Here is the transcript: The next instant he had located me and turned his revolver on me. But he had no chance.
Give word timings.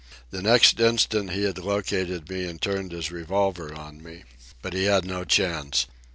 The 0.31 0.41
next 0.41 0.79
instant 0.79 1.29
he 1.31 1.43
had 1.43 1.59
located 1.59 2.27
me 2.27 2.45
and 2.47 2.59
turned 2.59 2.91
his 2.91 3.11
revolver 3.11 3.71
on 3.75 4.01
me. 4.01 4.23
But 4.63 4.73
he 4.73 4.85
had 4.85 5.05
no 5.05 5.23
chance. 5.25 5.85